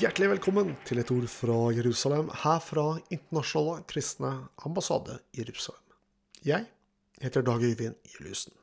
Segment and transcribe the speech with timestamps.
[0.00, 4.30] Hjertelig velkommen til et ord fra Jerusalem, her fra Internasjonale kristne
[4.64, 5.82] ambassade i Jerusalem.
[6.40, 6.64] Jeg
[7.20, 8.54] heter Dag Øyvind Juliussen.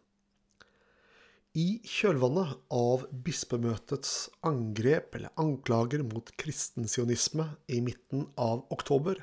[1.54, 4.16] I kjølvannet av bispemøtets
[4.50, 9.22] angrep eller anklager mot kristensionisme i midten av oktober,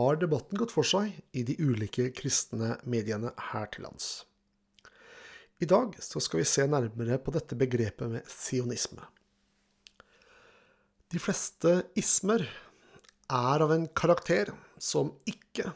[0.00, 4.22] har debatten gått for seg i de ulike kristne mediene her til lands.
[5.60, 9.04] I dag skal vi se nærmere på dette begrepet med sionisme.
[11.12, 12.46] De fleste ismer
[13.28, 14.48] er av en karakter
[14.80, 15.66] som ikke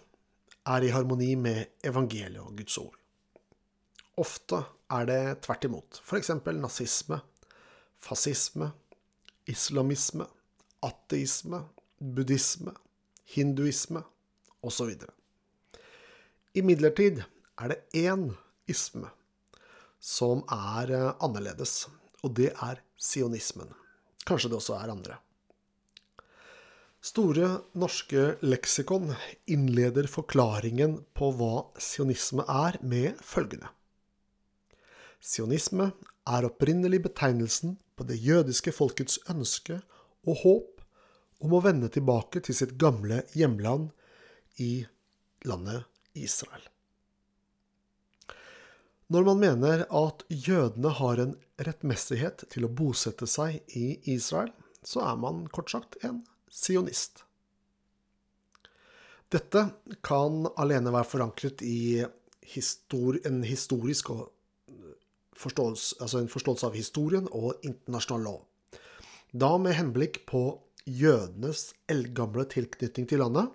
[0.64, 2.94] er i harmoni med evangeliet og Guds ord.
[4.16, 4.62] Ofte
[4.96, 6.30] er det tvert imot, f.eks.
[6.56, 7.18] nazisme,
[8.00, 8.70] fascisme,
[9.44, 10.24] islamisme,
[10.80, 11.66] ateisme,
[12.00, 12.72] buddhisme,
[13.36, 14.06] hinduisme
[14.64, 14.94] osv.
[16.56, 17.20] Imidlertid
[17.60, 18.30] er det én
[18.72, 19.12] isme
[20.00, 21.90] som er eh, annerledes,
[22.24, 23.68] og det er sionismen.
[24.24, 25.20] Kanskje det også er andre.
[27.06, 29.12] Store norske leksikon
[29.46, 33.68] innleder forklaringen på hva sionisme er, med følgende.
[35.22, 35.92] Sionisme
[36.26, 39.78] er opprinnelig betegnelsen på det jødiske folkets ønske
[40.26, 40.82] og håp
[41.46, 43.92] om å vende tilbake til sitt gamle hjemland
[44.58, 44.86] i
[45.46, 45.86] landet
[46.18, 46.64] Israel.
[49.06, 54.50] Når man mener at jødene har en rettmessighet til å bosette seg i Israel,
[54.82, 57.24] så er man kort sagt en sionist.
[59.32, 59.62] Dette
[60.06, 62.04] kan alene være forankret i
[62.46, 64.12] histor en historisk
[65.36, 68.40] forståelse, altså en forståelse av historien og internasjonal lov.
[69.34, 70.44] Da med henblikk på
[70.86, 73.50] jødenes eldgamle tilknytning til landet,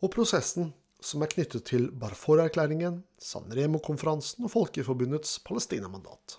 [0.00, 0.72] og prosessen
[1.04, 6.38] som er knyttet til Barfor-erklæringen, San Remo-konferansen og Folkeforbundets Palestina-mandat.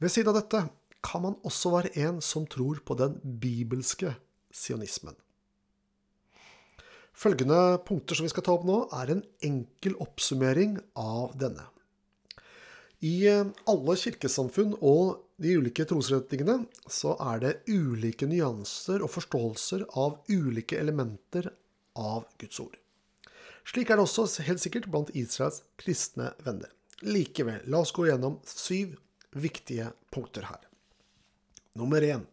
[0.00, 0.64] Ved siden av dette
[1.04, 4.14] kan man også være en som tror på den bibelske
[4.52, 5.16] sionismen.
[7.20, 11.66] Følgende punkter som vi skal ta opp nå, er en enkel oppsummering av denne.
[13.04, 19.86] I eh, alle kirkesamfunn og de ulike trosretningene så er det ulike nyanser og forståelser
[20.00, 21.48] av ulike elementer
[21.96, 22.76] av Guds ord.
[23.68, 26.72] Slik er det også helt sikkert blant Israels kristne venner.
[27.04, 28.98] Likevel, la oss gå gjennom syv
[29.32, 30.69] viktige punkter her.
[31.78, 32.26] Nummer én,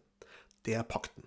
[0.66, 1.24] det er pakten.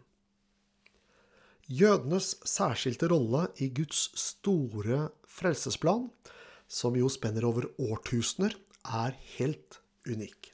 [1.72, 6.10] Jødenes særskilte rolle i Guds store frelsesplan,
[6.68, 9.80] som jo spenner over årtusener, er helt
[10.10, 10.52] unik.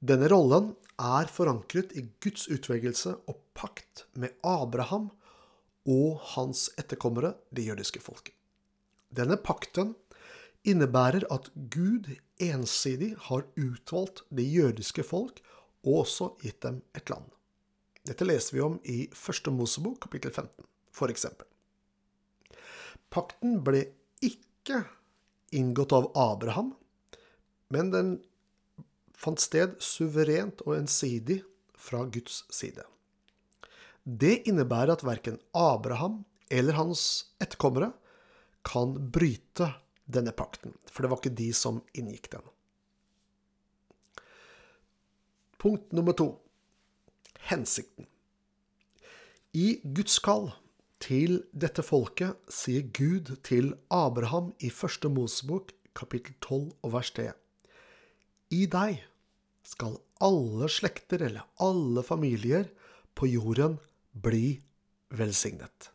[0.00, 5.10] Denne rollen er forankret i Guds utvelgelse og pakt med Abraham
[5.88, 8.32] og hans etterkommere, det jødiske folket.
[9.12, 9.94] Denne pakten
[10.68, 12.08] innebærer at Gud
[12.40, 15.42] ensidig har utvalgt det jødiske folk
[15.86, 17.26] og også gitt dem et land.
[18.08, 21.46] Dette leser vi om i Første Mosebok kapittel 15, for eksempel.
[23.12, 23.84] Pakten ble
[24.24, 24.82] ikke
[25.56, 26.72] inngått av Abraham,
[27.72, 28.10] men den
[29.18, 31.42] fant sted suverent og ensidig
[31.78, 32.84] fra Guds side.
[34.08, 37.02] Det innebærer at verken Abraham eller hans
[37.42, 37.92] etterkommere
[38.64, 39.72] kan bryte
[40.08, 42.44] denne pakten, for det var ikke de som inngikk den.
[45.58, 46.28] Punkt nummer to
[47.50, 48.06] hensikten.
[49.52, 50.52] I Guds kall
[51.02, 57.30] til dette folket sier Gud til Abraham i første Mosebok kapittel 12 og vers 3.
[58.54, 59.02] I deg
[59.66, 62.70] skal alle slekter eller alle familier
[63.18, 63.76] på jorden
[64.12, 64.58] bli
[65.18, 65.90] velsignet.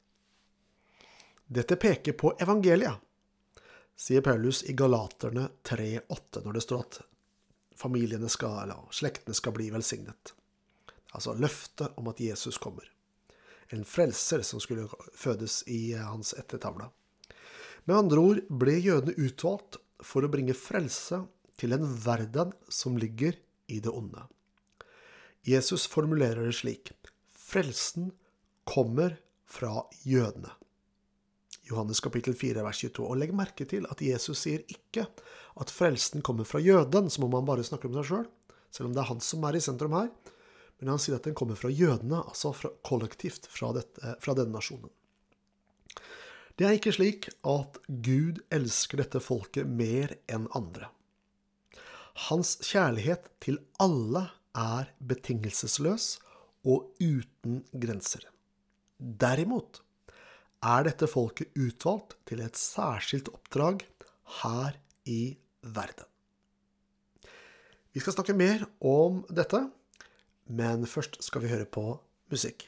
[1.53, 3.00] Dette peker på evangeliet,
[3.96, 7.02] sier Paulus i Galaterne 3,8, når det står at
[7.83, 10.33] familiene skal, eller slektene skal bli velsignet.
[11.13, 12.88] Altså løftet om at Jesus kommer.
[13.73, 16.89] En frelser som skulle fødes i hans ettertavle.
[17.83, 21.23] Med andre ord ble jødene utvalgt for å bringe frelse
[21.59, 23.35] til en verden som ligger
[23.67, 24.23] i det onde.
[25.43, 26.93] Jesus formulerer det slik
[27.35, 28.13] Frelsen
[28.63, 30.53] kommer fra jødene.
[31.73, 33.03] Johannes kapittel 4 vers 22.
[33.03, 35.08] Og legg merke til at Jesus sier ikke
[35.59, 38.90] at frelsen kommer fra jøden, som om han bare snakker om seg sjøl, selv, selv
[38.90, 40.09] om det er han som er i sentrum her.
[40.79, 44.55] Men han sier at den kommer fra jødene, altså fra, kollektivt fra, dette, fra denne
[44.58, 44.91] nasjonen.
[46.59, 50.91] Det er ikke slik at Gud elsker dette folket mer enn andre.
[52.28, 56.20] Hans kjærlighet til alle er betingelsesløs
[56.70, 58.28] og uten grenser.
[58.99, 59.81] Derimot
[60.63, 63.83] er dette folket utvalgt til et særskilt oppdrag
[64.41, 66.07] her i verden.
[67.93, 69.59] Vi skal snakke mer om dette,
[70.49, 71.85] men først skal vi høre på
[72.33, 72.65] musikk.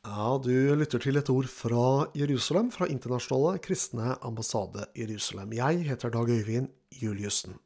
[0.00, 0.48] Ja, du
[0.80, 5.50] lytter til et ord fra Jerusalem, fra Internasjonale kristne ambassade Jerusalem.
[5.52, 6.70] Jeg heter Dag Øyvind
[7.02, 7.58] Juliussen.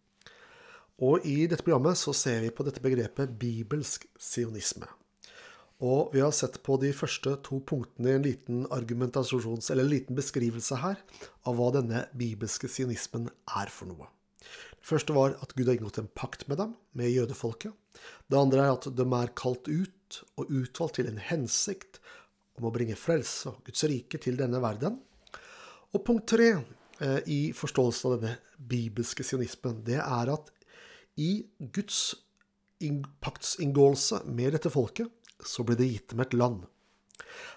[0.98, 4.88] Og i dette programmet så ser vi på dette begrepet bibelsk sionisme.
[5.78, 9.70] Og vi har sett på de første to punktene i en liten argumentasjons...
[9.70, 10.98] eller en liten beskrivelse her
[11.46, 14.10] av hva denne bibelske sionismen er for noe.
[14.42, 17.70] Det første var at Gud har inngått en pakt med dem, med jødefolket.
[18.26, 22.02] Det andre er at de er kalt ut og utvalgt til en hensikt
[22.58, 24.98] om å bringe frelse og Guds rike til denne verden.
[25.94, 30.52] Og punkt tre eh, i forståelsen av denne bibelske sionismen, det er at
[31.20, 32.14] i Guds
[33.24, 35.10] paktsinngåelse med dette folket,
[35.44, 36.64] så ble det gitt dem et land.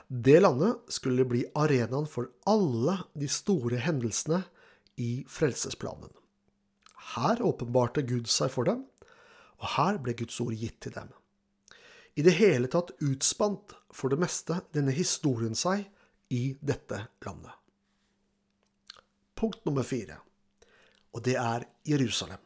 [0.08, 4.42] Det landet skulle bli arenaen for alle de store hendelsene
[5.04, 6.12] i frelsesplanen.
[7.16, 8.86] Her åpenbarte Gud seg for dem,
[9.58, 11.12] og her ble Guds ord gitt til dem
[12.18, 15.86] i det hele tatt utspant for det meste denne historien seg
[16.34, 17.54] i dette landet.
[19.38, 20.18] Punkt nummer fire,
[21.14, 22.42] og det er Jerusalem.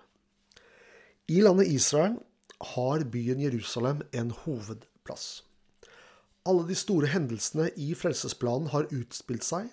[1.32, 2.20] I landet Israel
[2.76, 5.46] har byen Jerusalem en hovedplass.
[6.44, 9.72] Alle de store hendelsene i frelsesplanen har utspilt seg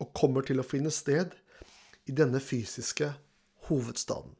[0.00, 1.36] og kommer til å finne sted
[2.08, 3.12] i denne fysiske
[3.68, 4.32] hovedstaden.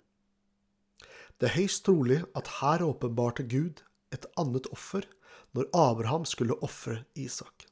[1.36, 5.06] Det er høyst trolig at her åpenbarte Gud et annet offer
[5.54, 7.66] når Abraham skulle ofre Isak.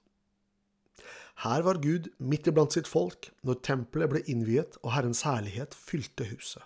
[1.42, 6.28] Her var Gud midt iblant sitt folk når tempelet ble innviet og Herrens herlighet fylte
[6.28, 6.62] huset.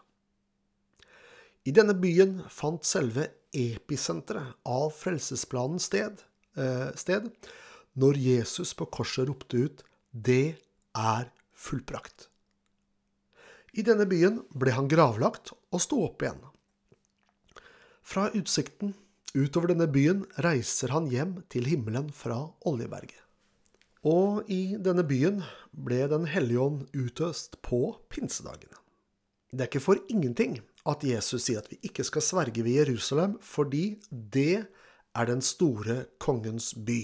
[1.66, 6.21] I denne byen fant selve episenteret av frelsesplanen sted,
[6.54, 7.30] eh, sted
[7.97, 10.56] når Jesus på korset ropte ut 'Det
[10.95, 12.28] er fullprakt'.
[13.75, 16.40] I denne byen ble han gravlagt og sto opp igjen.
[18.02, 18.95] Fra utsikten
[19.37, 23.19] Utover denne byen reiser han hjem til himmelen fra Oljeberget.
[24.07, 25.43] Og i denne byen
[25.76, 28.73] ble Den hellige ånd utøst på pinsedagen.
[29.52, 33.37] Det er ikke for ingenting at Jesus sier at vi ikke skal sverge ved Jerusalem,
[33.43, 34.64] fordi det
[35.12, 37.02] er den store kongens by.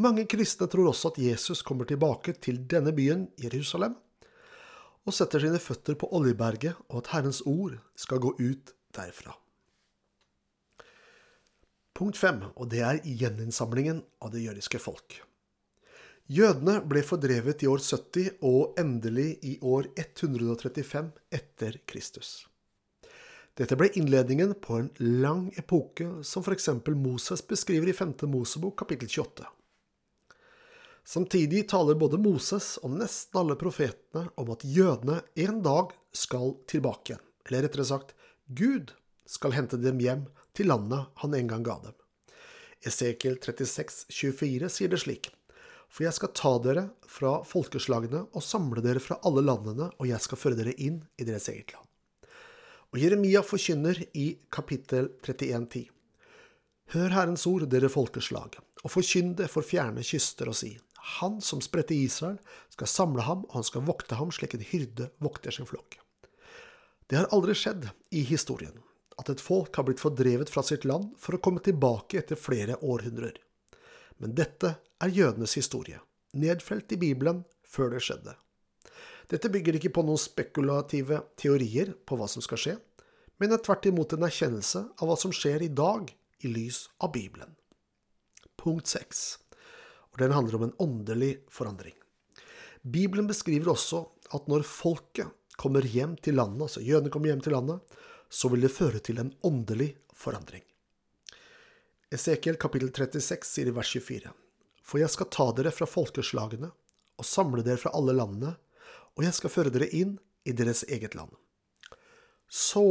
[0.00, 3.98] Mange kristne tror også at Jesus kommer tilbake til denne byen, Jerusalem,
[5.04, 9.36] og setter sine føtter på Oljeberget, og at Herrens ord skal gå ut derfra.
[12.00, 15.18] Punkt fem, og det er gjeninnsamlingen av det jødiske folk.
[16.32, 22.46] Jødene ble fordrevet i år 70 og endelig i år 135 etter Kristus.
[23.52, 24.88] Dette ble innledningen på en
[25.20, 26.70] lang epoke som f.eks.
[26.96, 28.16] Moses beskriver i 5.
[28.32, 29.44] Mosebok kapittel 28.
[31.04, 37.12] Samtidig taler både Moses og nesten alle profetene om at jødene en dag skal tilbake
[37.12, 37.26] igjen.
[37.44, 38.16] Eller rettere sagt,
[38.48, 38.94] Gud
[39.28, 41.96] skal hente dem hjem til landet han en gang ga dem.
[42.86, 45.30] Esekiel 36, 24 sier det slik.
[45.90, 50.22] For jeg skal ta dere fra folkeslagene og samle dere fra alle landene, og jeg
[50.22, 51.86] skal føre dere inn i deres eget land.
[52.90, 55.82] Og Jeremia forkynner i kapittel 31, 10.
[56.94, 60.72] Hør Herrens ord, dere folkeslag, og forkynn det for fjerne kyster og si.
[61.20, 62.38] Han som spredte Israel,
[62.70, 65.98] skal samle ham, og han skal vokte ham slik en hyrde vokter sin flokk.
[67.10, 68.76] Det har aldri skjedd i historien
[69.20, 72.78] at et folk har blitt fordrevet fra sitt land for å komme tilbake etter flere
[72.80, 73.36] århundrer.
[74.20, 76.00] Men dette er jødenes historie,
[76.32, 78.34] nedfelt i Bibelen før det skjedde.
[79.30, 82.76] Dette bygger ikke på noen spekulative teorier på hva som skal skje,
[83.40, 86.10] men er tvert imot en erkjennelse av hva som skjer i dag
[86.44, 87.54] i lys av Bibelen.
[88.60, 89.22] Punkt 6.
[90.12, 91.94] Og den handler om en åndelig forandring.
[92.82, 94.02] Bibelen beskriver også
[94.36, 97.80] at når folket kommer hjem til landet, altså jødene kommer hjem til landet,
[98.30, 100.62] så vil det føre til en åndelig forandring.
[102.14, 104.30] Esekiel kapittel 36 sier i vers 24.:
[104.82, 106.70] For jeg skal ta dere fra folkeslagene
[107.20, 108.54] og samle dere fra alle landene,
[109.18, 111.30] og jeg skal føre dere inn i deres eget land.
[112.48, 112.82] Så,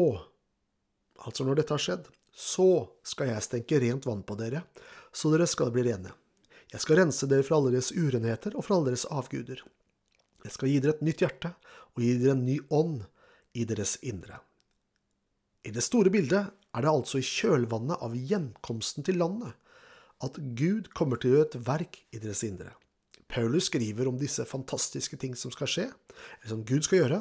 [1.20, 4.64] altså når dette har skjedd, så skal jeg stenke rent vann på dere,
[5.12, 6.14] så dere skal bli rene.
[6.70, 9.64] Jeg skal rense dere fra alle deres urenheter og fra alle deres avguder.
[10.46, 11.56] Jeg skal gi dere et nytt hjerte
[11.96, 13.02] og gi dere en ny ånd
[13.58, 14.40] i deres indre.
[15.68, 19.58] I det store bildet er det altså i kjølvannet av gjenkomsten til landet
[20.24, 22.74] at Gud kommer til å gjøre et verk i deres indre.
[23.30, 27.20] Paulus skriver om disse fantastiske ting som skal skje, eller som Gud skal gjøre,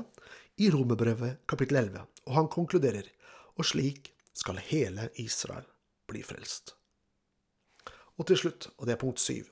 [0.59, 3.11] i Romerbrevet kapittel 11, og han konkluderer
[3.59, 5.67] og slik skal hele Israel
[6.11, 6.75] bli frelst.
[8.19, 9.51] Og til slutt, og det er punkt syv,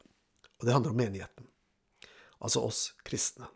[0.59, 1.47] og det handler om menigheten,
[2.41, 3.51] altså oss kristne.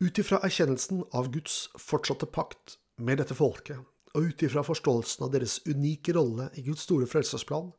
[0.00, 3.82] Ut ifra erkjennelsen av Guds fortsatte pakt med dette folket,
[4.18, 7.70] og ut ifra forståelsen av deres unike rolle i Guds store frelsesplan,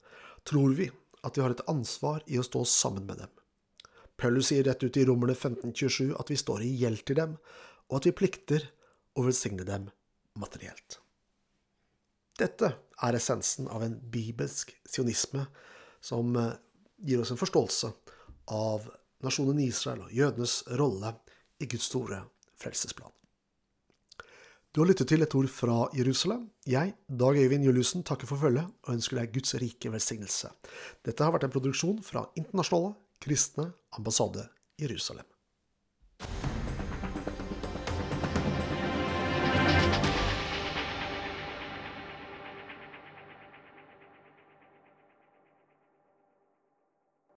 [0.48, 0.88] tror vi
[1.28, 3.34] at vi har et ansvar i å stå sammen med dem.
[4.20, 7.36] Paulus sier rett ut i Romerne 1527 at vi står i gjeld til dem,
[7.92, 8.70] og at vi plikter
[9.20, 9.90] å velsigne dem
[10.40, 11.00] materielt.
[12.40, 12.72] Dette
[13.04, 15.44] er essensen av en bibelsk sionisme
[16.00, 16.56] som eh,
[17.04, 17.92] gir oss en forståelse
[18.56, 18.88] av
[19.26, 21.18] nasjonen Israel og jødenes rolle
[21.60, 22.24] i Guds store
[22.60, 23.12] frelsesplan.
[24.70, 26.44] Du har lyttet til et ord fra Jerusalem.
[26.70, 30.52] Jeg, Dag Øyvind Juliussen, takker for følget og ønsker deg Guds rike velsignelse.
[31.06, 34.46] Dette har vært en produksjon fra Internasjonale kristne ambassade
[34.78, 35.26] Jerusalem.